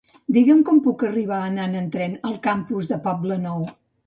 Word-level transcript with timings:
Digue'm 0.35 0.61
com 0.69 0.79
puc 0.87 1.05
arribar 1.07 1.41
anant 1.49 1.75
en 1.83 1.91
tren 1.97 2.17
al 2.31 2.41
campus 2.49 2.89
de 2.95 3.01
Poblenou. 3.05 3.63